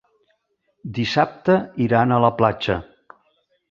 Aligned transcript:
Dissabte 0.99 1.59
iran 1.87 2.19
a 2.19 2.21
la 2.27 2.35
platja. 2.43 2.83